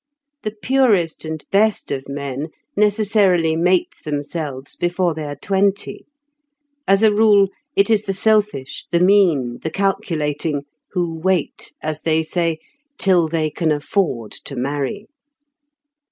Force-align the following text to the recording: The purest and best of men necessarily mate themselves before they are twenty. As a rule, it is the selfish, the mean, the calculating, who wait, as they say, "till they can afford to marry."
The 0.41 0.49
purest 0.63 1.25
and 1.25 1.45
best 1.51 1.91
of 1.91 2.09
men 2.09 2.47
necessarily 2.75 3.55
mate 3.55 3.97
themselves 4.03 4.75
before 4.75 5.13
they 5.13 5.25
are 5.25 5.35
twenty. 5.35 6.07
As 6.87 7.03
a 7.03 7.13
rule, 7.13 7.49
it 7.75 7.87
is 7.91 8.05
the 8.05 8.11
selfish, 8.13 8.87
the 8.89 8.99
mean, 8.99 9.59
the 9.61 9.69
calculating, 9.69 10.63
who 10.93 11.19
wait, 11.19 11.73
as 11.83 12.01
they 12.01 12.23
say, 12.23 12.57
"till 12.97 13.27
they 13.27 13.51
can 13.51 13.71
afford 13.71 14.31
to 14.45 14.55
marry." 14.55 15.05